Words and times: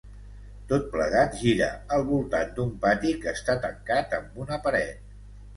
Tot 0.71 0.87
plegat 0.93 1.35
gira 1.41 1.67
al 1.97 2.07
voltant 2.09 2.57
d'un 2.57 2.73
pati 2.87 3.13
que 3.27 3.35
està 3.41 3.57
tancat 3.67 4.17
amb 4.21 4.45
una 4.47 4.63
paret. 4.65 5.07